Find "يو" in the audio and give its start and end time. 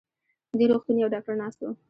0.99-1.11